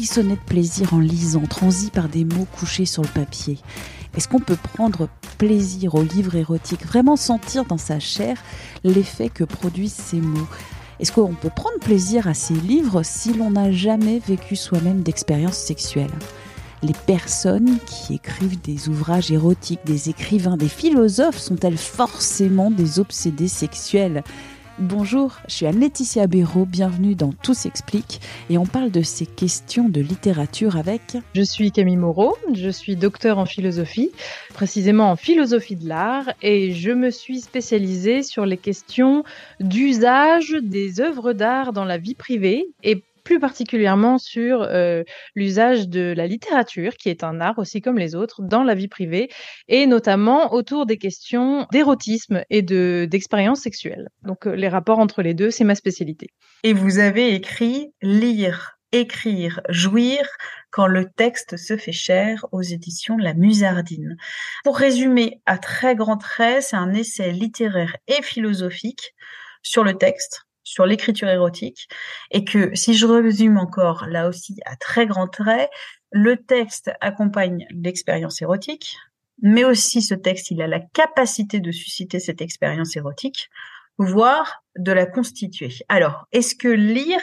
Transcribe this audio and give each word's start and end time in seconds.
Frissonner 0.00 0.36
de 0.36 0.40
plaisir 0.40 0.94
en 0.94 0.98
lisant, 0.98 1.42
transi 1.42 1.90
par 1.90 2.08
des 2.08 2.24
mots 2.24 2.46
couchés 2.58 2.86
sur 2.86 3.02
le 3.02 3.08
papier. 3.08 3.58
Est-ce 4.16 4.28
qu'on 4.28 4.40
peut 4.40 4.56
prendre 4.56 5.10
plaisir 5.36 5.94
au 5.94 6.02
livre 6.02 6.36
érotique, 6.36 6.86
vraiment 6.86 7.16
sentir 7.16 7.66
dans 7.66 7.76
sa 7.76 8.00
chair 8.00 8.42
l'effet 8.82 9.28
que 9.28 9.44
produisent 9.44 9.92
ces 9.92 10.22
mots. 10.22 10.48
Est-ce 11.00 11.12
qu'on 11.12 11.34
peut 11.34 11.50
prendre 11.54 11.78
plaisir 11.80 12.28
à 12.28 12.32
ces 12.32 12.54
livres 12.54 13.02
si 13.02 13.34
l'on 13.34 13.50
n'a 13.50 13.72
jamais 13.72 14.22
vécu 14.26 14.56
soi-même 14.56 15.02
d'expérience 15.02 15.58
sexuelle? 15.58 16.08
Les 16.82 16.94
personnes 17.06 17.76
qui 17.84 18.14
écrivent 18.14 18.62
des 18.62 18.88
ouvrages 18.88 19.30
érotiques, 19.30 19.84
des 19.84 20.08
écrivains, 20.08 20.56
des 20.56 20.70
philosophes, 20.70 21.36
sont-elles 21.36 21.76
forcément 21.76 22.70
des 22.70 23.00
obsédés 23.00 23.48
sexuels? 23.48 24.24
Bonjour, 24.80 25.36
je 25.46 25.56
suis 25.56 25.66
Anne-Laetitia 25.66 26.26
Béraud, 26.26 26.64
bienvenue 26.64 27.14
dans 27.14 27.32
Tout 27.32 27.52
s'explique 27.52 28.18
et 28.48 28.56
on 28.56 28.64
parle 28.64 28.90
de 28.90 29.02
ces 29.02 29.26
questions 29.26 29.90
de 29.90 30.00
littérature 30.00 30.78
avec... 30.78 31.18
Je 31.34 31.42
suis 31.42 31.70
Camille 31.70 31.98
Moreau, 31.98 32.34
je 32.54 32.70
suis 32.70 32.96
docteur 32.96 33.36
en 33.36 33.44
philosophie, 33.44 34.10
précisément 34.54 35.10
en 35.10 35.16
philosophie 35.16 35.76
de 35.76 35.86
l'art 35.86 36.32
et 36.40 36.72
je 36.72 36.92
me 36.92 37.10
suis 37.10 37.40
spécialisée 37.40 38.22
sur 38.22 38.46
les 38.46 38.56
questions 38.56 39.22
d'usage 39.60 40.56
des 40.62 41.02
œuvres 41.02 41.34
d'art 41.34 41.74
dans 41.74 41.84
la 41.84 41.98
vie 41.98 42.14
privée 42.14 42.70
et 42.82 43.02
plus 43.24 43.40
particulièrement 43.40 44.18
sur 44.18 44.66
l'usage 45.34 45.88
de 45.88 46.12
la 46.16 46.26
littérature, 46.26 46.94
qui 46.96 47.08
est 47.08 47.24
un 47.24 47.40
art 47.40 47.58
aussi 47.58 47.80
comme 47.80 47.98
les 47.98 48.14
autres, 48.14 48.42
dans 48.42 48.62
la 48.62 48.74
vie 48.74 48.88
privée, 48.88 49.28
et 49.68 49.86
notamment 49.86 50.52
autour 50.52 50.86
des 50.86 50.98
questions 50.98 51.66
d'érotisme 51.72 52.42
et 52.50 52.62
de 52.62 53.06
d'expérience 53.10 53.60
sexuelle. 53.60 54.08
Donc 54.22 54.46
les 54.46 54.68
rapports 54.68 54.98
entre 54.98 55.22
les 55.22 55.34
deux, 55.34 55.50
c'est 55.50 55.64
ma 55.64 55.74
spécialité. 55.74 56.28
Et 56.62 56.72
vous 56.72 56.98
avez 56.98 57.34
écrit 57.34 57.92
lire, 58.02 58.78
écrire, 58.92 59.60
jouir 59.68 60.20
quand 60.70 60.86
le 60.86 61.06
texte 61.10 61.56
se 61.56 61.76
fait 61.76 61.92
cher 61.92 62.46
aux 62.52 62.62
éditions 62.62 63.16
La 63.16 63.34
Musardine. 63.34 64.16
Pour 64.64 64.76
résumer 64.76 65.40
à 65.46 65.58
très 65.58 65.94
grands 65.94 66.18
traits, 66.18 66.62
c'est 66.62 66.76
un 66.76 66.92
essai 66.92 67.32
littéraire 67.32 67.96
et 68.06 68.22
philosophique 68.22 69.14
sur 69.62 69.84
le 69.84 69.94
texte, 69.94 70.42
sur 70.62 70.86
l'écriture 70.86 71.28
érotique 71.28 71.88
et 72.30 72.44
que 72.44 72.74
si 72.74 72.94
je 72.94 73.06
résume 73.06 73.58
encore 73.58 74.06
là 74.06 74.28
aussi 74.28 74.56
à 74.66 74.76
très 74.76 75.06
grands 75.06 75.28
traits, 75.28 75.70
le 76.10 76.36
texte 76.36 76.90
accompagne 77.00 77.66
l'expérience 77.70 78.42
érotique, 78.42 78.96
mais 79.42 79.64
aussi 79.64 80.02
ce 80.02 80.14
texte, 80.14 80.50
il 80.50 80.60
a 80.60 80.66
la 80.66 80.80
capacité 80.80 81.60
de 81.60 81.72
susciter 81.72 82.20
cette 82.20 82.42
expérience 82.42 82.96
érotique, 82.96 83.48
voire 83.98 84.62
de 84.76 84.92
la 84.92 85.06
constituer. 85.06 85.72
Alors, 85.88 86.26
est-ce 86.32 86.54
que 86.54 86.68
lire, 86.68 87.20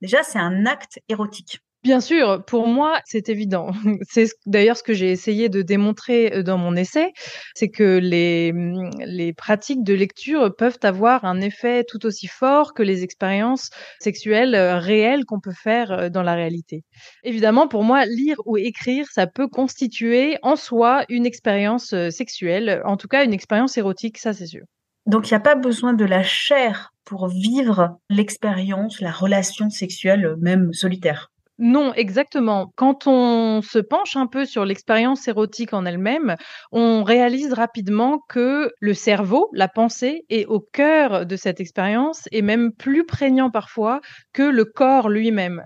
déjà, 0.00 0.22
c'est 0.22 0.38
un 0.38 0.66
acte 0.66 1.00
érotique? 1.08 1.63
Bien 1.84 2.00
sûr, 2.00 2.42
pour 2.46 2.66
moi, 2.66 2.98
c'est 3.04 3.28
évident. 3.28 3.70
C'est 4.08 4.30
d'ailleurs 4.46 4.78
ce 4.78 4.82
que 4.82 4.94
j'ai 4.94 5.10
essayé 5.10 5.50
de 5.50 5.60
démontrer 5.60 6.32
euh, 6.32 6.42
dans 6.42 6.56
mon 6.56 6.76
essai, 6.76 7.12
c'est 7.54 7.68
que 7.68 7.98
les, 7.98 8.54
mm, 8.54 8.90
les 9.04 9.34
pratiques 9.34 9.84
de 9.84 9.92
lecture 9.92 10.56
peuvent 10.56 10.78
avoir 10.82 11.26
un 11.26 11.42
effet 11.42 11.84
tout 11.84 12.06
aussi 12.06 12.26
fort 12.26 12.72
que 12.72 12.82
les 12.82 13.02
expériences 13.02 13.68
sexuelles 14.00 14.54
euh, 14.54 14.78
réelles 14.78 15.26
qu'on 15.26 15.40
peut 15.40 15.52
faire 15.52 15.92
euh, 15.92 16.08
dans 16.08 16.22
la 16.22 16.34
réalité. 16.34 16.84
Évidemment, 17.22 17.68
pour 17.68 17.84
moi, 17.84 18.06
lire 18.06 18.36
ou 18.46 18.56
écrire, 18.56 19.06
ça 19.12 19.26
peut 19.26 19.48
constituer 19.48 20.38
en 20.42 20.56
soi 20.56 21.04
une 21.10 21.26
expérience 21.26 21.94
sexuelle, 22.08 22.80
en 22.86 22.96
tout 22.96 23.08
cas 23.08 23.26
une 23.26 23.34
expérience 23.34 23.76
érotique, 23.76 24.16
ça 24.16 24.32
c'est 24.32 24.46
sûr. 24.46 24.64
Donc, 25.04 25.28
il 25.28 25.34
n'y 25.34 25.36
a 25.36 25.40
pas 25.40 25.54
besoin 25.54 25.92
de 25.92 26.06
la 26.06 26.22
chair 26.22 26.94
pour 27.04 27.28
vivre 27.28 27.98
l'expérience, 28.08 29.02
la 29.02 29.12
relation 29.12 29.68
sexuelle, 29.68 30.34
même 30.40 30.72
solitaire? 30.72 31.33
Non, 31.58 31.92
exactement. 31.94 32.72
Quand 32.76 33.06
on 33.06 33.62
se 33.62 33.78
penche 33.78 34.16
un 34.16 34.26
peu 34.26 34.44
sur 34.44 34.64
l'expérience 34.64 35.28
érotique 35.28 35.72
en 35.72 35.84
elle-même, 35.86 36.34
on 36.72 37.04
réalise 37.04 37.52
rapidement 37.52 38.18
que 38.28 38.72
le 38.80 38.94
cerveau, 38.94 39.48
la 39.52 39.68
pensée, 39.68 40.24
est 40.30 40.46
au 40.46 40.58
cœur 40.60 41.26
de 41.26 41.36
cette 41.36 41.60
expérience 41.60 42.28
et 42.32 42.42
même 42.42 42.72
plus 42.72 43.04
prégnant 43.06 43.50
parfois 43.50 44.00
que 44.32 44.42
le 44.42 44.64
corps 44.64 45.08
lui-même. 45.08 45.62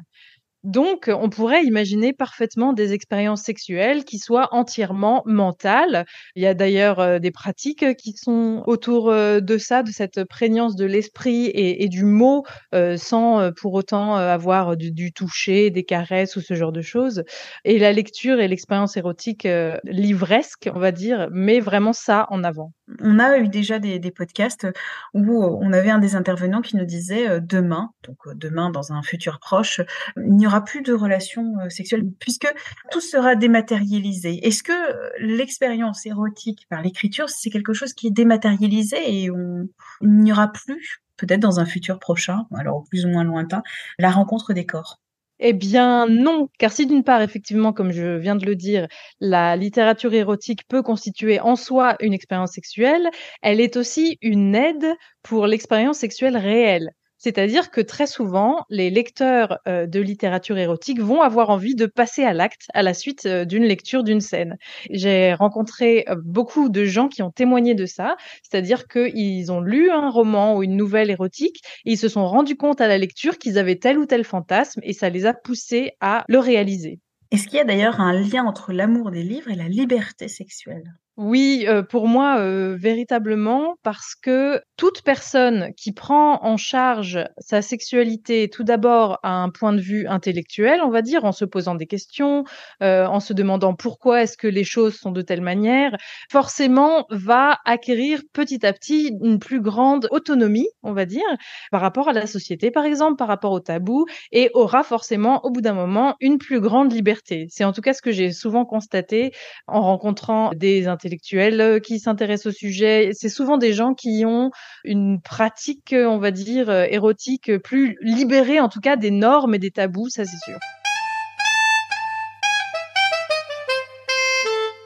Donc, 0.68 1.08
on 1.10 1.30
pourrait 1.30 1.64
imaginer 1.64 2.12
parfaitement 2.12 2.74
des 2.74 2.92
expériences 2.92 3.40
sexuelles 3.40 4.04
qui 4.04 4.18
soient 4.18 4.50
entièrement 4.52 5.22
mentales. 5.24 6.04
Il 6.36 6.42
y 6.42 6.46
a 6.46 6.52
d'ailleurs 6.52 7.00
euh, 7.00 7.18
des 7.18 7.30
pratiques 7.30 7.96
qui 7.96 8.12
sont 8.12 8.64
autour 8.66 9.08
euh, 9.08 9.40
de 9.40 9.56
ça, 9.56 9.82
de 9.82 9.90
cette 9.90 10.24
prégnance 10.24 10.76
de 10.76 10.84
l'esprit 10.84 11.50
et, 11.54 11.88
du 11.88 12.04
mot, 12.04 12.44
euh, 12.74 12.98
sans 12.98 13.50
pour 13.52 13.72
autant 13.72 14.16
avoir 14.16 14.76
du, 14.76 15.10
toucher, 15.10 15.70
des 15.70 15.84
caresses 15.84 16.36
ou 16.36 16.42
ce 16.42 16.52
genre 16.52 16.72
de 16.72 16.82
choses. 16.82 17.24
Et 17.64 17.78
la 17.78 17.94
lecture 17.94 18.38
et 18.38 18.46
l'expérience 18.46 18.98
érotique 18.98 19.48
livresque, 19.84 20.68
on 20.74 20.78
va 20.78 20.92
dire, 20.92 21.28
met 21.30 21.60
vraiment 21.60 21.94
ça 21.94 22.26
en 22.28 22.44
avant. 22.44 22.74
On 23.00 23.18
a 23.18 23.38
eu 23.38 23.48
déjà 23.48 23.78
des, 23.78 23.98
podcasts 24.10 24.66
où 25.14 25.44
on 25.44 25.72
avait 25.72 25.90
un 25.90 25.98
des 25.98 26.16
intervenants 26.16 26.62
qui 26.62 26.76
nous 26.76 26.86
disait 26.86 27.40
demain, 27.40 27.90
donc 28.04 28.16
demain 28.34 28.70
dans 28.70 28.92
un 28.92 29.02
futur 29.02 29.38
proche, 29.40 29.80
il 30.16 30.36
n'y 30.36 30.46
aura 30.46 30.64
plus 30.64 30.82
de 30.82 30.92
relations 30.92 31.58
euh, 31.60 31.68
sexuelles 31.68 32.04
puisque 32.18 32.52
tout 32.90 33.00
sera 33.00 33.34
dématérialisé. 33.34 34.46
Est-ce 34.46 34.62
que 34.62 34.72
euh, 34.72 35.10
l'expérience 35.20 36.06
érotique 36.06 36.66
par 36.68 36.82
l'écriture, 36.82 37.28
c'est 37.28 37.50
quelque 37.50 37.72
chose 37.72 37.92
qui 37.92 38.08
est 38.08 38.10
dématérialisé 38.10 38.96
et 39.22 39.30
on, 39.30 39.68
il 40.02 40.18
n'y 40.18 40.32
aura 40.32 40.48
plus, 40.48 41.02
peut-être 41.16 41.40
dans 41.40 41.60
un 41.60 41.66
futur 41.66 41.98
prochain, 41.98 42.46
alors 42.56 42.84
plus 42.90 43.04
ou 43.04 43.08
moins 43.08 43.24
lointain, 43.24 43.62
la 43.98 44.10
rencontre 44.10 44.52
des 44.52 44.66
corps? 44.66 45.00
Eh 45.40 45.52
bien 45.52 46.06
non, 46.08 46.48
car 46.58 46.72
si 46.72 46.86
d'une 46.86 47.04
part, 47.04 47.22
effectivement, 47.22 47.72
comme 47.72 47.92
je 47.92 48.16
viens 48.18 48.36
de 48.36 48.44
le 48.46 48.56
dire, 48.56 48.86
la 49.20 49.56
littérature 49.56 50.12
érotique 50.14 50.66
peut 50.68 50.82
constituer 50.82 51.40
en 51.40 51.56
soi 51.56 51.96
une 52.00 52.12
expérience 52.14 52.52
sexuelle, 52.52 53.08
elle 53.42 53.60
est 53.60 53.76
aussi 53.76 54.18
une 54.22 54.54
aide 54.54 54.86
pour 55.22 55.46
l'expérience 55.46 55.98
sexuelle 55.98 56.36
réelle. 56.36 56.90
C'est-à-dire 57.18 57.70
que 57.70 57.80
très 57.80 58.06
souvent, 58.06 58.64
les 58.70 58.90
lecteurs 58.90 59.58
euh, 59.66 59.86
de 59.86 60.00
littérature 60.00 60.56
érotique 60.56 61.00
vont 61.00 61.20
avoir 61.20 61.50
envie 61.50 61.74
de 61.74 61.86
passer 61.86 62.22
à 62.24 62.32
l'acte 62.32 62.66
à 62.74 62.82
la 62.82 62.94
suite 62.94 63.26
euh, 63.26 63.44
d'une 63.44 63.64
lecture 63.64 64.04
d'une 64.04 64.20
scène. 64.20 64.56
J'ai 64.90 65.34
rencontré 65.34 66.04
euh, 66.08 66.16
beaucoup 66.24 66.68
de 66.68 66.84
gens 66.84 67.08
qui 67.08 67.22
ont 67.22 67.30
témoigné 67.30 67.74
de 67.74 67.86
ça, 67.86 68.16
c'est-à-dire 68.42 68.86
qu'ils 68.86 69.50
ont 69.50 69.60
lu 69.60 69.90
un 69.90 70.10
roman 70.10 70.56
ou 70.56 70.62
une 70.62 70.76
nouvelle 70.76 71.10
érotique 71.10 71.62
et 71.84 71.92
ils 71.92 71.98
se 71.98 72.08
sont 72.08 72.26
rendus 72.26 72.56
compte 72.56 72.80
à 72.80 72.86
la 72.86 72.98
lecture 72.98 73.38
qu'ils 73.38 73.58
avaient 73.58 73.76
tel 73.76 73.98
ou 73.98 74.06
tel 74.06 74.22
fantasme 74.22 74.80
et 74.84 74.92
ça 74.92 75.08
les 75.10 75.26
a 75.26 75.34
poussés 75.34 75.92
à 76.00 76.24
le 76.28 76.38
réaliser. 76.38 77.00
Est-ce 77.30 77.48
qu'il 77.48 77.58
y 77.58 77.60
a 77.60 77.64
d'ailleurs 77.64 78.00
un 78.00 78.12
lien 78.12 78.44
entre 78.44 78.72
l'amour 78.72 79.10
des 79.10 79.22
livres 79.22 79.50
et 79.50 79.56
la 79.56 79.68
liberté 79.68 80.28
sexuelle? 80.28 80.94
Oui, 81.18 81.64
euh, 81.66 81.82
pour 81.82 82.06
moi, 82.06 82.38
euh, 82.38 82.76
véritablement, 82.78 83.74
parce 83.82 84.14
que 84.14 84.62
toute 84.76 85.02
personne 85.02 85.72
qui 85.76 85.90
prend 85.90 86.44
en 86.44 86.56
charge 86.56 87.24
sa 87.38 87.60
sexualité, 87.60 88.48
tout 88.48 88.62
d'abord 88.62 89.18
à 89.24 89.32
un 89.32 89.50
point 89.50 89.72
de 89.72 89.80
vue 89.80 90.06
intellectuel, 90.06 90.80
on 90.80 90.90
va 90.90 91.02
dire, 91.02 91.24
en 91.24 91.32
se 91.32 91.44
posant 91.44 91.74
des 91.74 91.86
questions, 91.86 92.44
euh, 92.84 93.04
en 93.04 93.18
se 93.18 93.32
demandant 93.32 93.74
pourquoi 93.74 94.22
est-ce 94.22 94.36
que 94.36 94.46
les 94.46 94.62
choses 94.62 94.94
sont 94.94 95.10
de 95.10 95.20
telle 95.20 95.40
manière, 95.40 95.90
forcément 96.30 97.04
va 97.10 97.58
acquérir 97.64 98.20
petit 98.32 98.64
à 98.64 98.72
petit 98.72 99.12
une 99.20 99.40
plus 99.40 99.60
grande 99.60 100.06
autonomie, 100.12 100.68
on 100.84 100.92
va 100.92 101.04
dire, 101.04 101.26
par 101.72 101.80
rapport 101.80 102.08
à 102.08 102.12
la 102.12 102.28
société, 102.28 102.70
par 102.70 102.84
exemple, 102.84 103.16
par 103.16 103.26
rapport 103.26 103.50
au 103.50 103.60
tabou, 103.60 104.06
et 104.30 104.52
aura 104.54 104.84
forcément, 104.84 105.44
au 105.44 105.50
bout 105.50 105.62
d'un 105.62 105.74
moment, 105.74 106.14
une 106.20 106.38
plus 106.38 106.60
grande 106.60 106.92
liberté. 106.92 107.46
C'est 107.50 107.64
en 107.64 107.72
tout 107.72 107.80
cas 107.80 107.92
ce 107.92 108.02
que 108.02 108.12
j'ai 108.12 108.30
souvent 108.30 108.64
constaté 108.64 109.32
en 109.66 109.80
rencontrant 109.80 110.52
des 110.54 110.86
intellectuels 110.86 111.07
intellectuels 111.08 111.60
euh, 111.60 111.80
qui 111.80 111.98
s'intéressent 111.98 112.52
au 112.52 112.56
sujet. 112.56 113.10
C'est 113.12 113.28
souvent 113.28 113.56
des 113.56 113.72
gens 113.72 113.94
qui 113.94 114.24
ont 114.26 114.50
une 114.84 115.20
pratique, 115.20 115.92
euh, 115.92 116.06
on 116.06 116.18
va 116.18 116.30
dire, 116.30 116.68
euh, 116.68 116.84
érotique 116.88 117.56
plus 117.58 117.96
libérée, 118.00 118.60
en 118.60 118.68
tout 118.68 118.80
cas, 118.80 118.96
des 118.96 119.10
normes 119.10 119.54
et 119.54 119.58
des 119.58 119.70
tabous, 119.70 120.08
ça 120.10 120.24
c'est 120.24 120.38
sûr. 120.44 120.58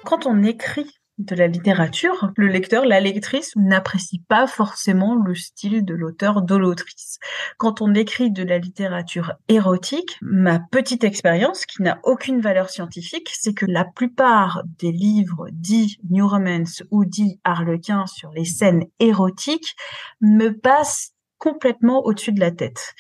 Quand 0.05 0.27
on 0.27 0.43
écrit 0.43 1.02
de 1.19 1.35
la 1.35 1.47
littérature, 1.47 2.33
le 2.37 2.47
lecteur, 2.47 2.85
la 2.85 3.01
lectrice 3.01 3.53
n'apprécie 3.57 4.21
pas 4.29 4.47
forcément 4.47 5.15
le 5.15 5.35
style 5.35 5.85
de 5.85 5.95
l'auteur, 5.95 6.43
de 6.43 6.57
l'autrice. 6.57 7.19
Quand 7.59 7.81
on 7.81 7.95
écrit 7.95 8.31
de 8.31 8.43
la 8.43 8.59
littérature 8.59 9.35
érotique, 9.49 10.19
ma 10.23 10.59
petite 10.59 11.05
expérience, 11.05 11.67
qui 11.67 11.83
n'a 11.83 12.01
aucune 12.05 12.41
valeur 12.41 12.71
scientifique, 12.71 13.31
c'est 13.33 13.55
que 13.55 13.67
la 13.67 13.85
plupart 13.85 14.63
des 14.79 14.93
livres 14.93 15.49
dits 15.53 15.99
New 16.11 16.27
Romance 16.27 16.83
ou 16.91 17.05
dits 17.05 17.41
Harlequin 17.45 18.07
sur 18.07 18.31
les 18.31 18.45
scènes 18.45 18.87
érotiques 18.99 19.77
me 20.21 20.51
passent 20.51 21.13
complètement 21.39 22.05
au-dessus 22.05 22.33
de 22.33 22.41
la 22.41 22.53
tête. 22.53 22.95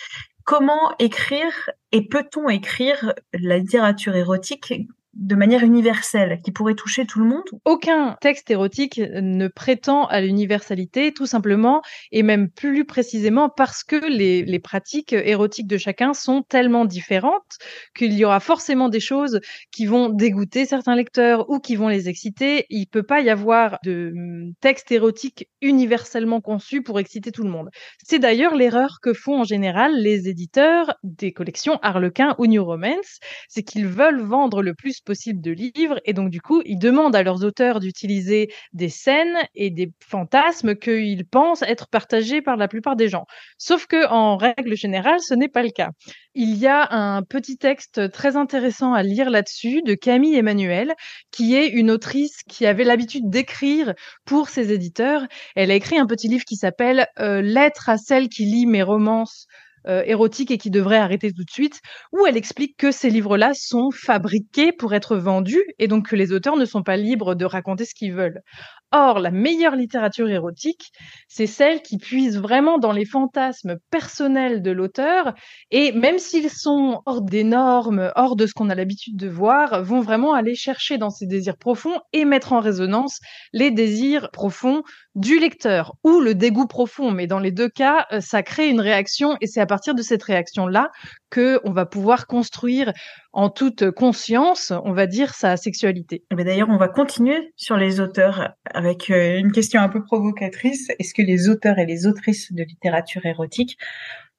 Comment 0.44 0.92
écrire 0.98 1.70
et 1.92 2.08
peut-on 2.08 2.48
écrire 2.48 3.14
la 3.32 3.58
littérature 3.58 4.16
érotique 4.16 4.72
de 5.14 5.34
manière 5.34 5.62
universelle, 5.62 6.40
qui 6.42 6.52
pourrait 6.52 6.74
toucher 6.74 7.06
tout 7.06 7.20
le 7.20 7.26
monde 7.26 7.44
Aucun 7.64 8.16
texte 8.20 8.50
érotique 8.50 8.98
ne 8.98 9.48
prétend 9.48 10.06
à 10.06 10.20
l'universalité, 10.20 11.12
tout 11.12 11.26
simplement, 11.26 11.82
et 12.12 12.22
même 12.22 12.48
plus 12.48 12.84
précisément 12.84 13.50
parce 13.50 13.84
que 13.84 13.96
les, 13.96 14.58
pratiques 14.58 15.12
érotiques 15.12 15.66
de 15.66 15.76
chacun 15.76 16.14
sont 16.14 16.42
tellement 16.42 16.84
différentes 16.84 17.58
qu'il 17.96 18.12
y 18.12 18.24
aura 18.24 18.40
forcément 18.40 18.88
des 18.88 19.00
choses 19.00 19.40
qui 19.70 19.86
vont 19.86 20.08
dégoûter 20.08 20.64
certains 20.66 20.94
lecteurs 20.94 21.50
ou 21.50 21.58
qui 21.58 21.76
vont 21.76 21.88
les 21.88 22.08
exciter. 22.08 22.66
Il 22.70 22.86
peut 22.86 23.02
pas 23.02 23.20
y 23.20 23.28
avoir 23.28 23.78
de 23.84 24.12
hum, 24.14 24.52
texte 24.60 24.92
érotique 24.92 25.48
universellement 25.60 26.40
conçu 26.40 26.82
pour 26.82 27.00
exciter 27.00 27.32
tout 27.32 27.42
le 27.42 27.50
monde. 27.50 27.70
C'est 28.04 28.18
d'ailleurs 28.18 28.54
l'erreur 28.54 28.98
que 29.02 29.12
font 29.12 29.40
en 29.40 29.44
général 29.44 30.00
les 30.00 30.28
éditeurs 30.28 30.94
des 31.02 31.32
collections 31.32 31.78
Harlequin 31.82 32.34
ou 32.38 32.46
New 32.46 32.64
Romance, 32.64 33.18
c'est 33.48 33.62
qu'ils 33.62 33.86
veulent 33.86 34.22
vendre 34.22 34.62
le 34.62 34.74
plus 34.74 35.01
possible 35.04 35.40
de 35.40 35.52
livres 35.52 36.00
et 36.04 36.12
donc 36.12 36.30
du 36.30 36.40
coup 36.40 36.62
ils 36.64 36.78
demandent 36.78 37.16
à 37.16 37.22
leurs 37.22 37.44
auteurs 37.44 37.80
d'utiliser 37.80 38.48
des 38.72 38.88
scènes 38.88 39.36
et 39.54 39.70
des 39.70 39.92
fantasmes 40.00 40.74
qu'ils 40.74 41.26
pensent 41.26 41.62
être 41.62 41.88
partagés 41.88 42.42
par 42.42 42.56
la 42.56 42.68
plupart 42.68 42.96
des 42.96 43.08
gens. 43.08 43.26
Sauf 43.58 43.86
que 43.86 44.08
en 44.08 44.36
règle 44.36 44.76
générale, 44.76 45.20
ce 45.20 45.34
n'est 45.34 45.48
pas 45.48 45.62
le 45.62 45.70
cas. 45.70 45.90
Il 46.34 46.56
y 46.56 46.66
a 46.66 46.90
un 46.92 47.22
petit 47.22 47.58
texte 47.58 48.10
très 48.10 48.36
intéressant 48.36 48.94
à 48.94 49.02
lire 49.02 49.28
là-dessus 49.28 49.82
de 49.82 49.94
Camille 49.94 50.36
Emmanuel, 50.36 50.94
qui 51.30 51.54
est 51.54 51.68
une 51.68 51.90
autrice 51.90 52.42
qui 52.48 52.64
avait 52.64 52.84
l'habitude 52.84 53.28
d'écrire 53.28 53.94
pour 54.24 54.48
ses 54.48 54.72
éditeurs. 54.72 55.26
Elle 55.56 55.70
a 55.70 55.74
écrit 55.74 55.98
un 55.98 56.06
petit 56.06 56.28
livre 56.28 56.44
qui 56.44 56.56
s'appelle 56.56 57.06
euh, 57.18 57.42
Lettre 57.42 57.90
à 57.90 57.98
celle 57.98 58.28
qui 58.28 58.46
lit 58.46 58.66
mes 58.66 58.82
romances 58.82 59.46
euh, 59.86 60.02
érotique 60.06 60.50
et 60.50 60.58
qui 60.58 60.70
devrait 60.70 60.98
arrêter 60.98 61.32
tout 61.32 61.44
de 61.44 61.50
suite, 61.50 61.80
où 62.12 62.26
elle 62.26 62.36
explique 62.36 62.76
que 62.76 62.92
ces 62.92 63.10
livres-là 63.10 63.52
sont 63.54 63.90
fabriqués 63.90 64.72
pour 64.72 64.94
être 64.94 65.16
vendus 65.16 65.64
et 65.78 65.88
donc 65.88 66.08
que 66.08 66.16
les 66.16 66.32
auteurs 66.32 66.56
ne 66.56 66.64
sont 66.64 66.82
pas 66.82 66.96
libres 66.96 67.34
de 67.34 67.44
raconter 67.44 67.84
ce 67.84 67.94
qu'ils 67.94 68.14
veulent. 68.14 68.42
Or, 68.92 69.20
la 69.20 69.30
meilleure 69.30 69.74
littérature 69.74 70.28
érotique, 70.28 70.92
c'est 71.26 71.46
celle 71.46 71.80
qui 71.80 71.96
puise 71.96 72.38
vraiment 72.38 72.78
dans 72.78 72.92
les 72.92 73.06
fantasmes 73.06 73.76
personnels 73.90 74.62
de 74.62 74.70
l'auteur 74.70 75.34
et 75.70 75.92
même 75.92 76.18
s'ils 76.18 76.50
sont 76.50 77.00
hors 77.06 77.22
des 77.22 77.42
normes, 77.42 78.12
hors 78.16 78.36
de 78.36 78.46
ce 78.46 78.52
qu'on 78.52 78.68
a 78.68 78.74
l'habitude 78.74 79.16
de 79.16 79.28
voir, 79.28 79.82
vont 79.82 80.00
vraiment 80.00 80.34
aller 80.34 80.54
chercher 80.54 80.98
dans 80.98 81.10
ses 81.10 81.26
désirs 81.26 81.56
profonds 81.56 81.98
et 82.12 82.26
mettre 82.26 82.52
en 82.52 82.60
résonance 82.60 83.18
les 83.52 83.70
désirs 83.70 84.30
profonds 84.30 84.82
du 85.14 85.38
lecteur 85.38 85.94
ou 86.04 86.20
le 86.20 86.34
dégoût 86.34 86.66
profond. 86.66 87.10
Mais 87.10 87.26
dans 87.26 87.38
les 87.38 87.50
deux 87.50 87.68
cas, 87.68 88.06
euh, 88.12 88.20
ça 88.20 88.42
crée 88.42 88.68
une 88.68 88.80
réaction 88.80 89.36
et 89.40 89.46
c'est 89.46 89.60
à 89.60 89.66
partir 89.66 89.94
de 89.94 90.02
cette 90.02 90.22
réaction-là 90.22 90.90
que 91.32 91.60
on 91.64 91.72
va 91.72 91.86
pouvoir 91.86 92.26
construire 92.26 92.92
en 93.32 93.48
toute 93.48 93.90
conscience, 93.90 94.72
on 94.84 94.92
va 94.92 95.06
dire, 95.06 95.34
sa 95.34 95.56
sexualité. 95.56 96.24
Eh 96.30 96.34
ben, 96.34 96.44
d'ailleurs, 96.44 96.68
on 96.68 96.76
va 96.76 96.88
continuer 96.88 97.52
sur 97.56 97.78
les 97.78 98.00
auteurs 98.00 98.52
avec 98.66 99.10
euh, 99.10 99.38
une 99.38 99.50
question 99.50 99.80
un 99.80 99.88
peu 99.88 100.04
provocatrice. 100.04 100.90
Est-ce 100.98 101.14
que 101.14 101.22
les 101.22 101.48
auteurs 101.48 101.78
et 101.78 101.86
les 101.86 102.06
autrices 102.06 102.52
de 102.52 102.62
littérature 102.62 103.24
érotique 103.24 103.78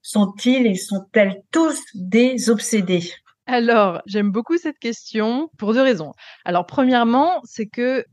sont-ils 0.04 0.68
et 0.68 0.76
sont-elles 0.76 1.42
tous 1.52 1.82
des 1.96 2.52
obsédés? 2.52 3.10
Alors, 3.48 4.02
j'aime 4.06 4.32
beaucoup 4.32 4.58
cette 4.58 4.78
question 4.80 5.50
pour 5.58 5.74
deux 5.74 5.82
raisons. 5.82 6.14
Alors, 6.46 6.66
premièrement, 6.66 7.42
c'est 7.44 7.68
que 7.68 8.06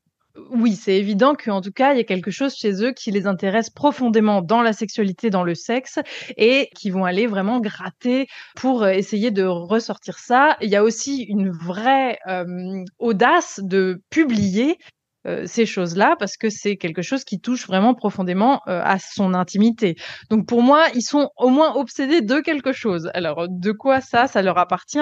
oui, 0.51 0.77
c'est 0.77 0.97
évident 0.97 1.35
qu'en 1.35 1.61
tout 1.61 1.73
cas, 1.73 1.93
il 1.93 1.99
y 1.99 2.01
a 2.01 2.05
quelque 2.05 2.31
chose 2.31 2.55
chez 2.55 2.85
eux 2.85 2.93
qui 2.93 3.11
les 3.11 3.27
intéresse 3.27 3.71
profondément 3.71 4.43
dans 4.43 4.63
la 4.63 4.73
sexualité, 4.73 5.31
dans 5.31 5.45
le 5.45 5.55
sexe, 5.55 5.99
et 6.37 6.69
qui 6.75 6.91
vont 6.91 7.05
aller 7.05 7.27
vraiment 7.27 7.61
gratter 7.61 8.27
pour 8.57 8.83
euh, 8.83 8.91
essayer 8.91 9.31
de 9.31 9.45
ressortir 9.45 10.19
ça. 10.19 10.57
Il 10.61 10.71
y 10.71 10.77
a 10.77 10.83
aussi 10.83 11.23
une 11.23 11.51
vraie 11.51 12.19
euh, 12.27 12.85
audace 12.99 13.61
de 13.63 14.03
publier 14.11 14.79
euh, 15.27 15.45
ces 15.47 15.67
choses-là 15.67 16.17
parce 16.19 16.37
que 16.39 16.49
c'est 16.49 16.77
quelque 16.77 17.03
chose 17.03 17.25
qui 17.25 17.41
touche 17.41 17.67
vraiment 17.67 17.95
profondément 17.95 18.63
euh, 18.69 18.81
à 18.83 18.99
son 18.99 19.35
intimité. 19.35 19.97
Donc 20.31 20.47
pour 20.47 20.63
moi, 20.63 20.87
ils 20.95 21.03
sont 21.03 21.29
au 21.37 21.51
moins 21.51 21.75
obsédés 21.75 22.23
de 22.23 22.41
quelque 22.41 22.73
chose. 22.73 23.11
Alors 23.13 23.47
de 23.49 23.73
quoi 23.73 24.01
ça, 24.01 24.27
ça 24.27 24.41
leur 24.41 24.57
appartient. 24.57 24.99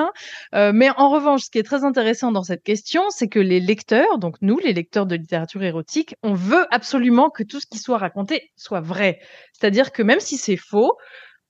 Euh, 0.55 0.73
mais 0.75 0.91
en 0.97 1.11
revanche, 1.11 1.43
ce 1.45 1.51
qui 1.51 1.59
est 1.59 1.63
très 1.63 1.85
intéressant 1.85 2.33
dans 2.33 2.43
cette 2.43 2.65
question, 2.65 3.03
c'est 3.11 3.29
que 3.29 3.39
les 3.39 3.61
lecteurs, 3.61 4.19
donc 4.19 4.37
nous, 4.41 4.59
les 4.59 4.73
lecteurs 4.73 5.07
de 5.07 5.15
littérature 5.15 5.63
érotique, 5.63 6.17
on 6.25 6.35
veut 6.35 6.67
absolument 6.71 7.31
que 7.31 7.45
tout 7.45 7.61
ce 7.61 7.67
qui 7.67 7.79
soit 7.79 7.99
raconté 7.99 8.51
soit 8.57 8.81
vrai. 8.81 9.21
C'est-à-dire 9.53 9.93
que 9.93 10.03
même 10.03 10.21
si 10.21 10.37
c'est 10.37 10.57
faux, 10.57 10.97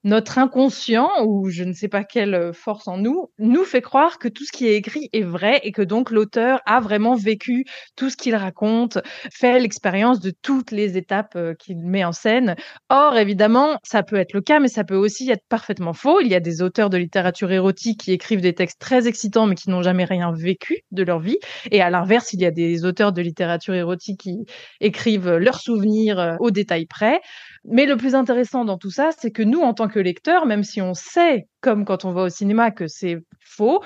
notre 0.05 0.39
inconscient 0.39 1.11
ou 1.25 1.51
je 1.51 1.65
ne 1.65 1.73
sais 1.73 1.89
pas 1.89 2.05
quelle 2.05 2.35
euh, 2.35 2.53
force 2.53 2.89
en 2.89 2.99
nous 2.99 3.31
nous 3.39 3.65
fait 3.65 3.81
croire 3.81 4.19
que 4.19 4.29
tout 4.29 4.45
ce 4.45 4.53
qui 4.53 4.67
est 4.67 4.77
écrit 4.77 5.09
est 5.13 5.23
vrai 5.23 5.61
et 5.65 5.73
que 5.73 5.83
donc 5.83 6.11
l'auteur 6.11 6.61
a 6.67 6.81
vraiment 6.81 7.15
vécu 7.15 7.65
tout 7.97 8.09
ce 8.11 8.17
qu'il 8.17 8.35
raconte, 8.35 8.99
fait 9.33 9.59
l'expérience 9.59 10.21
de 10.21 10.33
toutes 10.43 10.71
les 10.71 10.97
étapes 10.97 11.35
euh, 11.37 11.55
qu'il 11.55 11.79
met 11.79 12.05
en 12.05 12.13
scène. 12.13 12.55
Or 12.89 13.17
évidemment, 13.17 13.79
ça 13.83 14.03
peut 14.03 14.17
être 14.17 14.33
le 14.33 14.41
cas 14.41 14.61
mais 14.61 14.69
ça 14.69 14.85
peut 14.85 14.97
aussi 14.97 15.31
être 15.31 15.45
parfaitement 15.49 15.93
faux. 15.93 16.21
Il 16.21 16.29
y 16.29 16.35
a 16.35 16.41
des 16.41 16.63
auteurs 16.63 16.91
de 16.91 16.97
littérature 16.97 17.51
érotique 17.51 18.01
qui 18.01 18.13
écrivent 18.13 18.41
des 18.41 18.55
textes 18.55 18.81
très 18.81 19.09
excitants 19.09 19.47
mais 19.47 19.55
qui 19.55 19.71
n'ont 19.71 19.83
jamais 19.83 20.05
rien 20.05 20.33
vécu 20.33 20.83
de 20.93 21.03
leur 21.03 21.19
vie 21.19 21.39
et 21.71 21.83
à 21.83 21.91
l'inverse, 21.91 22.33
il 22.33 22.41
y 22.41 22.47
a 22.47 22.51
des 22.51 22.85
auteurs 22.85 23.13
de 23.13 23.23
littérature 23.23 23.75
érotique 23.75 24.21
qui 24.21 24.47
écrivent 24.81 25.37
leurs 25.37 25.61
souvenirs 25.61 26.19
euh, 26.19 26.37
au 26.41 26.51
détail 26.51 26.87
près. 26.87 27.21
Mais 27.71 27.87
le 27.87 27.97
plus 27.97 28.15
intéressant 28.15 28.65
dans 28.65 28.79
tout 28.79 28.91
ça, 28.91 29.11
c'est 29.17 29.31
que 29.31 29.43
nous, 29.43 29.61
en 29.61 29.75
tant 29.75 29.89
que 29.89 29.99
lecteurs, 29.99 30.47
même 30.47 30.63
si 30.63 30.81
on 30.81 30.95
sait, 30.95 31.47
comme 31.61 31.85
quand 31.85 32.05
on 32.05 32.13
va 32.13 32.23
au 32.23 32.29
cinéma, 32.29 32.71
que 32.71 32.87
c'est 32.87 33.19
faux, 33.45 33.83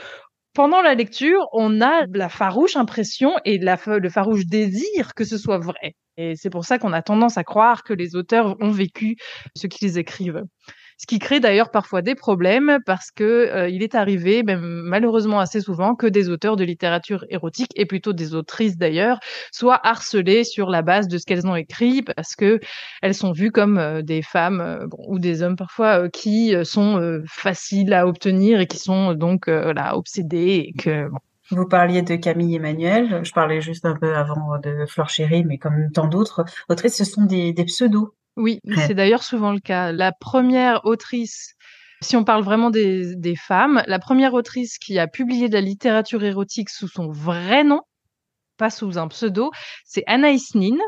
pendant 0.55 0.83
la 0.83 0.95
lecture, 0.95 1.49
on 1.53 1.81
a 1.81 2.07
la 2.13 2.29
farouche 2.29 2.77
impression 2.77 3.33
et 3.45 3.59
la, 3.59 3.79
le 3.87 4.09
farouche 4.09 4.47
désir 4.47 5.15
que 5.15 5.25
ce 5.25 5.39
soit 5.39 5.59
vrai. 5.59 5.95
Et 6.17 6.37
c'est 6.37 6.51
pour 6.51 6.65
ça 6.65 6.79
qu'on 6.79 6.93
a 6.93 7.03
tendance 7.03 7.39
à 7.39 7.45
croire 7.45 7.83
que 7.83 7.95
les 7.95 8.15
auteurs 8.15 8.57
ont 8.61 8.71
vécu 8.71 9.17
ce 9.57 9.67
qu'ils 9.67 9.99
écrivent 9.99 10.43
ce 10.99 11.07
qui 11.07 11.19
crée 11.19 11.41
d'ailleurs 11.41 11.71
parfois 11.71 12.03
des 12.03 12.15
problèmes 12.15 12.79
parce 12.87 13.11
que 13.11 13.25
euh, 13.25 13.69
il 13.69 13.83
est 13.83 13.95
arrivé, 13.95 14.43
même 14.43 14.83
malheureusement 14.85 15.41
assez 15.41 15.61
souvent, 15.61 15.95
que 15.95 16.07
des 16.07 16.29
auteurs 16.29 16.57
de 16.57 16.65
littérature 16.65 17.25
érotique 17.29 17.73
et 17.77 17.87
plutôt 17.87 18.13
des 18.13 18.35
autrices 18.35 18.77
d'ailleurs 18.77 19.19
soient 19.51 19.81
harcelés 19.83 20.45
sur 20.45 20.71
la 20.71 20.83
base 20.83 21.09
de 21.09 21.19
ce 21.19 21.27
qu'elles 21.27 21.47
ont 21.47 21.57
écrit 21.57 22.03
parce 22.03 22.35
que 22.37 22.61
elles 23.03 23.15
sont 23.15 23.33
vues 23.33 23.51
comme 23.51 23.79
euh, 23.79 24.03
des 24.03 24.23
femmes 24.23 24.61
euh, 24.61 24.87
ou 25.09 25.19
des 25.19 25.43
hommes 25.43 25.57
parfois 25.57 26.09
qui 26.09 26.55
sont 26.65 27.23
faciles 27.27 27.93
à 27.93 28.07
obtenir 28.07 28.61
et 28.61 28.67
qui 28.67 28.79
sont 28.79 29.15
donc 29.15 29.47
là 29.47 29.97
obsédés 29.97 30.67
et 30.69 30.73
que 30.73 31.09
Vous 31.51 31.67
parliez 31.67 32.03
de 32.03 32.17
Camille 32.17 32.57
Emmanuel, 32.57 33.23
je 33.25 33.33
parlais 33.33 33.61
juste 33.61 33.85
un 33.85 33.97
peu 33.97 34.15
avant 34.15 34.59
de 34.59 34.87
Flore 34.87 35.09
Chéry, 35.09 35.45
mais 35.45 35.59
comme 35.59 35.91
tant 35.93 36.07
d'autres 36.07 36.45
autrices, 36.69 36.97
ce 36.97 37.05
sont 37.05 37.25
des, 37.25 37.53
des 37.53 37.65
pseudos 37.65 38.15
oui, 38.37 38.61
c'est 38.87 38.95
d'ailleurs 38.95 39.23
souvent 39.23 39.53
le 39.53 39.61
cas. 39.61 39.93
La 39.93 40.13
première 40.13 40.85
autrice, 40.85 41.55
si 42.01 42.17
on 42.17 42.25
parle 42.25 42.43
vraiment 42.43 42.71
des, 42.71 43.15
des, 43.17 43.37
femmes, 43.37 43.83
la 43.87 43.99
première 43.99 44.35
autrice 44.35 44.79
qui 44.79 44.99
a 44.99 45.07
publié 45.07 45.49
de 45.49 45.55
la 45.55 45.61
littérature 45.61 46.25
érotique 46.25 46.71
sous 46.71 46.89
son 46.89 47.09
vrai 47.09 47.65
nom, 47.65 47.83
pas 48.57 48.71
sous 48.71 48.99
un 48.99 49.09
pseudo, 49.09 49.51
c'est 49.85 50.05
Anaïs 50.07 50.55
Nin, 50.55 50.79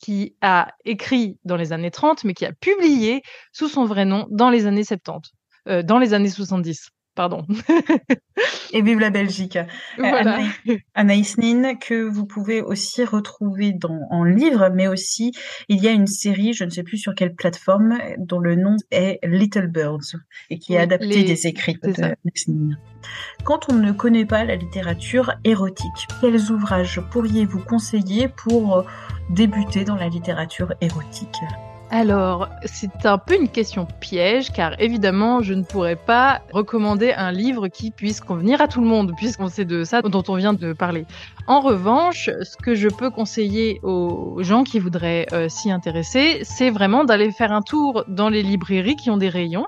qui 0.00 0.34
a 0.40 0.72
écrit 0.84 1.38
dans 1.44 1.56
les 1.56 1.72
années 1.72 1.90
30, 1.90 2.24
mais 2.24 2.34
qui 2.34 2.46
a 2.46 2.52
publié 2.52 3.22
sous 3.52 3.68
son 3.68 3.84
vrai 3.84 4.04
nom 4.04 4.26
dans 4.30 4.50
les 4.50 4.66
années 4.66 4.84
70, 4.84 5.30
euh, 5.68 5.82
dans 5.82 5.98
les 5.98 6.14
années 6.14 6.30
70 6.30 6.90
pardon. 7.20 7.44
Et 8.72 8.80
vive 8.80 8.98
la 8.98 9.10
Belgique. 9.10 9.58
Euh, 9.98 10.46
Anaïs, 10.94 11.36
Nin, 11.36 11.74
que 11.74 12.02
vous 12.02 12.24
pouvez 12.24 12.62
aussi 12.62 13.04
retrouver 13.04 13.72
dans, 13.72 14.00
en 14.10 14.24
livre, 14.24 14.70
mais 14.72 14.88
aussi 14.88 15.32
il 15.68 15.82
y 15.82 15.88
a 15.88 15.90
une 15.90 16.06
série, 16.06 16.54
je 16.54 16.64
ne 16.64 16.70
sais 16.70 16.82
plus 16.82 16.96
sur 16.96 17.14
quelle 17.14 17.34
plateforme, 17.34 17.98
dont 18.16 18.38
le 18.38 18.54
nom 18.54 18.76
est 18.90 19.18
Little 19.22 19.66
Birds 19.66 20.16
et 20.48 20.58
qui 20.58 20.72
est 20.72 20.78
adapté 20.78 21.24
des 21.24 21.46
écrits 21.46 21.78
d'Anaïs 21.82 22.48
Nin. 22.48 22.78
Quand 23.44 23.70
on 23.70 23.74
ne 23.74 23.92
connaît 23.92 24.24
pas 24.24 24.44
la 24.44 24.56
littérature 24.56 25.34
érotique, 25.44 26.08
quels 26.22 26.50
ouvrages 26.50 27.02
pourriez-vous 27.10 27.60
conseiller 27.60 28.28
pour 28.28 28.84
débuter 29.28 29.84
dans 29.84 29.96
la 29.96 30.08
littérature 30.08 30.72
érotique? 30.80 31.36
Alors, 31.92 32.48
c'est 32.66 33.04
un 33.04 33.18
peu 33.18 33.34
une 33.34 33.48
question 33.48 33.84
piège, 33.98 34.52
car 34.52 34.80
évidemment, 34.80 35.42
je 35.42 35.54
ne 35.54 35.64
pourrais 35.64 35.96
pas 35.96 36.40
recommander 36.52 37.12
un 37.12 37.32
livre 37.32 37.66
qui 37.66 37.90
puisse 37.90 38.20
convenir 38.20 38.60
à 38.60 38.68
tout 38.68 38.80
le 38.80 38.86
monde, 38.86 39.12
puisqu'on 39.16 39.48
sait 39.48 39.64
de 39.64 39.82
ça 39.82 40.00
dont 40.00 40.22
on 40.28 40.36
vient 40.36 40.52
de 40.52 40.72
parler. 40.72 41.04
En 41.50 41.58
revanche, 41.58 42.30
ce 42.44 42.56
que 42.56 42.76
je 42.76 42.86
peux 42.86 43.10
conseiller 43.10 43.80
aux 43.82 44.40
gens 44.40 44.62
qui 44.62 44.78
voudraient 44.78 45.26
euh, 45.32 45.48
s'y 45.48 45.72
intéresser, 45.72 46.44
c'est 46.44 46.70
vraiment 46.70 47.02
d'aller 47.02 47.32
faire 47.32 47.50
un 47.50 47.60
tour 47.60 48.04
dans 48.06 48.28
les 48.28 48.44
librairies 48.44 48.94
qui 48.94 49.10
ont 49.10 49.16
des 49.16 49.28
rayons, 49.28 49.66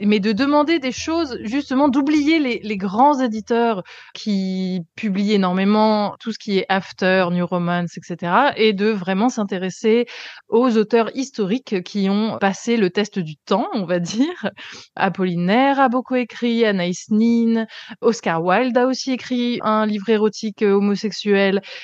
mais 0.00 0.20
de 0.20 0.30
demander 0.30 0.78
des 0.78 0.92
choses, 0.92 1.36
justement, 1.42 1.88
d'oublier 1.88 2.38
les, 2.38 2.76
grands 2.76 3.18
éditeurs 3.18 3.82
qui 4.14 4.82
publient 4.94 5.32
énormément 5.32 6.14
tout 6.20 6.30
ce 6.30 6.38
qui 6.38 6.58
est 6.58 6.66
After, 6.68 7.26
New 7.32 7.46
Romance, 7.46 7.96
etc., 7.96 8.52
et 8.56 8.72
de 8.72 8.86
vraiment 8.86 9.28
s'intéresser 9.28 10.06
aux 10.48 10.76
auteurs 10.76 11.10
historiques 11.16 11.82
qui 11.82 12.08
ont 12.08 12.38
passé 12.38 12.76
le 12.76 12.90
test 12.90 13.18
du 13.18 13.34
temps, 13.38 13.66
on 13.72 13.86
va 13.86 13.98
dire. 13.98 14.50
Apollinaire 14.94 15.80
a 15.80 15.88
beaucoup 15.88 16.14
écrit, 16.14 16.64
Anaïs 16.64 17.06
Nin, 17.10 17.66
Oscar 18.02 18.44
Wilde 18.44 18.78
a 18.78 18.86
aussi 18.86 19.10
écrit 19.10 19.58
un 19.64 19.84
livre 19.84 20.08
érotique 20.10 20.62
homosexuel 20.62 21.07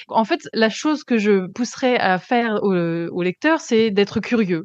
en 0.08 0.24
fait, 0.24 0.40
la 0.52 0.70
chose 0.70 1.04
que 1.04 1.18
je 1.18 1.46
pousserais 1.46 1.96
à 1.96 2.18
faire 2.18 2.62
au, 2.62 3.22
lecteur, 3.22 3.60
c'est 3.60 3.90
d'être 3.90 4.20
curieux 4.20 4.64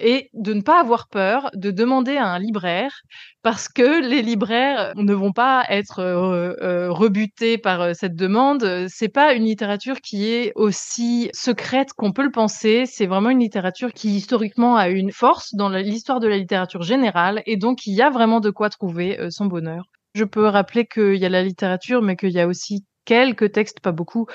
et 0.00 0.30
de 0.32 0.54
ne 0.54 0.60
pas 0.60 0.80
avoir 0.80 1.08
peur 1.08 1.50
de 1.54 1.70
demander 1.70 2.16
à 2.16 2.26
un 2.26 2.38
libraire 2.38 3.02
parce 3.42 3.68
que 3.68 4.06
les 4.08 4.22
libraires 4.22 4.92
ne 4.96 5.12
vont 5.12 5.32
pas 5.32 5.64
être 5.68 5.98
euh, 6.00 6.54
euh, 6.62 6.92
rebutés 6.92 7.58
par 7.58 7.80
euh, 7.80 7.92
cette 7.94 8.14
demande. 8.14 8.86
C'est 8.88 9.08
pas 9.08 9.32
une 9.32 9.44
littérature 9.44 10.00
qui 10.00 10.28
est 10.28 10.52
aussi 10.54 11.30
secrète 11.32 11.92
qu'on 11.94 12.12
peut 12.12 12.22
le 12.22 12.30
penser. 12.30 12.84
C'est 12.86 13.06
vraiment 13.06 13.30
une 13.30 13.40
littérature 13.40 13.92
qui 13.92 14.16
historiquement 14.16 14.76
a 14.76 14.88
une 14.88 15.12
force 15.12 15.54
dans 15.54 15.68
l'histoire 15.68 16.20
de 16.20 16.28
la 16.28 16.36
littérature 16.36 16.82
générale 16.82 17.42
et 17.46 17.56
donc 17.56 17.86
il 17.86 17.94
y 17.94 18.02
a 18.02 18.10
vraiment 18.10 18.40
de 18.40 18.50
quoi 18.50 18.70
trouver 18.70 19.18
son 19.30 19.46
bonheur. 19.46 19.84
Je 20.14 20.24
peux 20.24 20.46
rappeler 20.46 20.86
qu'il 20.86 21.16
y 21.16 21.26
a 21.26 21.28
la 21.28 21.42
littérature, 21.42 22.02
mais 22.02 22.16
qu'il 22.16 22.30
y 22.30 22.40
a 22.40 22.46
aussi 22.46 22.84
quelques 23.08 23.52
textes, 23.52 23.80
pas 23.80 23.90
beaucoup, 23.90 24.26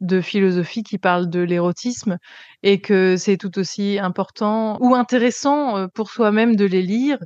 de 0.00 0.20
philosophie 0.20 0.84
qui 0.84 0.98
parlent 0.98 1.28
de 1.28 1.40
l'érotisme 1.40 2.16
et 2.62 2.80
que 2.80 3.16
c'est 3.16 3.36
tout 3.36 3.58
aussi 3.58 3.98
important 3.98 4.78
ou 4.80 4.94
intéressant 4.94 5.76
euh, 5.76 5.86
pour 5.92 6.10
soi-même 6.10 6.54
de 6.54 6.64
les 6.64 6.82
lire 6.82 7.18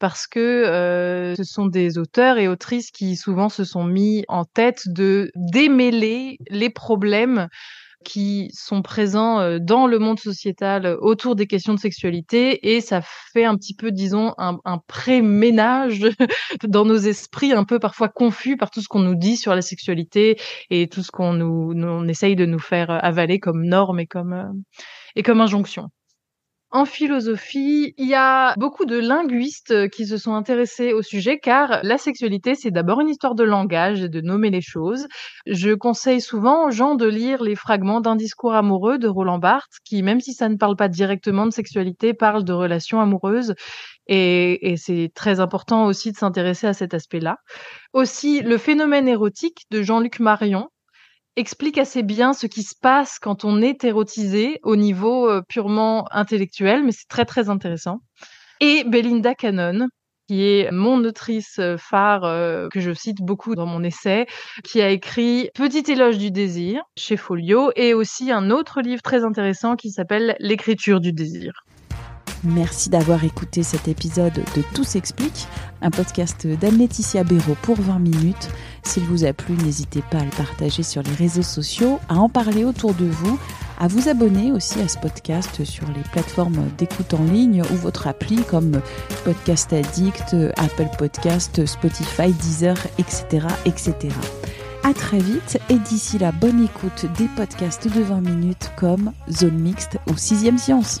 parce 0.00 0.26
que 0.26 0.40
euh, 0.40 1.36
ce 1.36 1.44
sont 1.44 1.66
des 1.66 1.96
auteurs 1.96 2.38
et 2.38 2.48
autrices 2.48 2.90
qui 2.90 3.14
souvent 3.14 3.48
se 3.48 3.62
sont 3.62 3.84
mis 3.84 4.24
en 4.26 4.44
tête 4.44 4.82
de 4.86 5.30
démêler 5.36 6.38
les 6.50 6.70
problèmes 6.70 7.46
qui 8.04 8.50
sont 8.54 8.82
présents 8.82 9.40
euh, 9.40 9.58
dans 9.58 9.86
le 9.86 9.98
monde 9.98 10.18
sociétal 10.18 10.86
euh, 10.86 10.96
autour 11.00 11.36
des 11.36 11.46
questions 11.46 11.74
de 11.74 11.78
sexualité 11.78 12.74
et 12.74 12.80
ça 12.80 13.00
fait 13.02 13.44
un 13.44 13.56
petit 13.56 13.74
peu, 13.74 13.90
disons, 13.90 14.34
un, 14.38 14.58
un 14.64 14.78
pré-ménage 14.86 16.00
dans 16.66 16.84
nos 16.84 16.96
esprits 16.96 17.52
un 17.52 17.64
peu 17.64 17.78
parfois 17.78 18.08
confus 18.08 18.56
par 18.56 18.70
tout 18.70 18.80
ce 18.80 18.88
qu'on 18.88 19.00
nous 19.00 19.14
dit 19.14 19.36
sur 19.36 19.54
la 19.54 19.62
sexualité 19.62 20.38
et 20.70 20.88
tout 20.88 21.02
ce 21.02 21.10
qu'on 21.10 21.32
nous, 21.32 21.74
nous 21.74 21.88
on 21.88 22.08
essaye 22.08 22.36
de 22.36 22.46
nous 22.46 22.58
faire 22.58 22.90
avaler 22.90 23.38
comme 23.40 23.64
norme 23.64 24.00
et 24.00 24.06
comme 24.06 24.32
euh, 24.32 24.44
et 25.16 25.22
comme 25.22 25.40
injonction. 25.40 25.88
En 26.70 26.84
philosophie, 26.84 27.94
il 27.96 28.08
y 28.08 28.14
a 28.14 28.52
beaucoup 28.58 28.84
de 28.84 28.98
linguistes 28.98 29.88
qui 29.88 30.06
se 30.06 30.18
sont 30.18 30.34
intéressés 30.34 30.92
au 30.92 31.00
sujet 31.00 31.38
car 31.38 31.80
la 31.82 31.96
sexualité, 31.96 32.54
c'est 32.54 32.70
d'abord 32.70 33.00
une 33.00 33.08
histoire 33.08 33.34
de 33.34 33.42
langage 33.42 34.02
et 34.02 34.10
de 34.10 34.20
nommer 34.20 34.50
les 34.50 34.60
choses. 34.60 35.06
Je 35.46 35.72
conseille 35.72 36.20
souvent 36.20 36.66
aux 36.66 36.70
gens 36.70 36.94
de 36.94 37.06
lire 37.06 37.42
les 37.42 37.56
fragments 37.56 38.02
d'un 38.02 38.16
discours 38.16 38.52
amoureux 38.54 38.98
de 38.98 39.08
Roland 39.08 39.38
Barthes 39.38 39.78
qui, 39.82 40.02
même 40.02 40.20
si 40.20 40.34
ça 40.34 40.50
ne 40.50 40.56
parle 40.56 40.76
pas 40.76 40.88
directement 40.88 41.46
de 41.46 41.52
sexualité, 41.52 42.12
parle 42.12 42.44
de 42.44 42.52
relations 42.52 43.00
amoureuses. 43.00 43.54
Et, 44.06 44.72
et 44.72 44.76
c'est 44.76 45.10
très 45.14 45.40
important 45.40 45.86
aussi 45.86 46.12
de 46.12 46.18
s'intéresser 46.18 46.66
à 46.66 46.74
cet 46.74 46.92
aspect-là. 46.92 47.38
Aussi, 47.94 48.42
le 48.42 48.58
phénomène 48.58 49.08
érotique 49.08 49.64
de 49.70 49.80
Jean-Luc 49.80 50.20
Marion, 50.20 50.68
explique 51.38 51.78
assez 51.78 52.02
bien 52.02 52.32
ce 52.32 52.46
qui 52.46 52.62
se 52.62 52.74
passe 52.80 53.18
quand 53.18 53.44
on 53.44 53.62
est 53.62 53.84
érotisé 53.84 54.58
au 54.64 54.76
niveau 54.76 55.28
euh, 55.28 55.42
purement 55.48 56.06
intellectuel, 56.10 56.84
mais 56.84 56.92
c'est 56.92 57.08
très 57.08 57.24
très 57.24 57.48
intéressant. 57.48 58.00
Et 58.60 58.82
Belinda 58.84 59.34
Cannon, 59.34 59.88
qui 60.26 60.44
est 60.44 60.70
mon 60.72 61.04
autrice 61.04 61.58
euh, 61.60 61.76
phare 61.78 62.24
euh, 62.24 62.68
que 62.68 62.80
je 62.80 62.92
cite 62.92 63.22
beaucoup 63.22 63.54
dans 63.54 63.66
mon 63.66 63.84
essai, 63.84 64.26
qui 64.64 64.82
a 64.82 64.90
écrit 64.90 65.50
Petit 65.54 65.90
éloge 65.90 66.18
du 66.18 66.30
désir 66.30 66.82
chez 66.96 67.16
Folio 67.16 67.70
et 67.76 67.94
aussi 67.94 68.32
un 68.32 68.50
autre 68.50 68.80
livre 68.80 69.02
très 69.02 69.24
intéressant 69.24 69.76
qui 69.76 69.90
s'appelle 69.90 70.36
L'écriture 70.40 71.00
du 71.00 71.12
désir. 71.12 71.64
Merci 72.44 72.88
d'avoir 72.88 73.24
écouté 73.24 73.62
cet 73.62 73.88
épisode 73.88 74.34
de 74.34 74.62
Tout 74.72 74.84
s'explique, 74.84 75.48
un 75.82 75.90
podcast 75.90 76.46
d'Anne-Laetitia 76.46 77.24
Béraud 77.24 77.56
pour 77.62 77.80
20 77.80 77.98
minutes. 77.98 78.48
S'il 78.84 79.02
vous 79.04 79.24
a 79.24 79.32
plu, 79.32 79.54
n'hésitez 79.54 80.02
pas 80.08 80.18
à 80.18 80.24
le 80.24 80.30
partager 80.30 80.84
sur 80.84 81.02
les 81.02 81.14
réseaux 81.14 81.42
sociaux, 81.42 81.98
à 82.08 82.16
en 82.16 82.28
parler 82.28 82.64
autour 82.64 82.94
de 82.94 83.06
vous, 83.06 83.38
à 83.80 83.88
vous 83.88 84.08
abonner 84.08 84.52
aussi 84.52 84.80
à 84.80 84.88
ce 84.88 84.98
podcast 84.98 85.64
sur 85.64 85.88
les 85.88 86.02
plateformes 86.12 86.68
d'écoute 86.78 87.12
en 87.14 87.24
ligne 87.24 87.62
ou 87.62 87.74
votre 87.74 88.06
appli 88.06 88.36
comme 88.44 88.80
Podcast 89.24 89.72
Addict, 89.72 90.36
Apple 90.56 90.88
Podcast, 90.96 91.66
Spotify, 91.66 92.32
Deezer, 92.32 92.76
etc. 92.98 93.46
etc. 93.64 93.94
À 94.84 94.94
très 94.94 95.18
vite 95.18 95.58
et 95.68 95.78
d'ici 95.78 96.18
là, 96.18 96.32
bonne 96.32 96.64
écoute 96.64 97.06
des 97.18 97.26
podcasts 97.36 97.88
de 97.88 98.00
20 98.00 98.20
minutes 98.20 98.70
comme 98.76 99.12
Zone 99.30 99.58
Mixte 99.58 99.98
ou 100.08 100.16
Sixième 100.16 100.56
Science. 100.56 101.00